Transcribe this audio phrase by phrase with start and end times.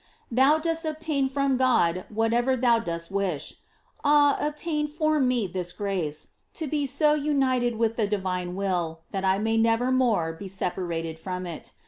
[0.31, 3.57] Thou dost obtain from God whatever thou dost wish;
[4.03, 9.01] ah, obtain for me this grace, to be so united with the di vine will
[9.11, 11.73] that I may never more be separated from it.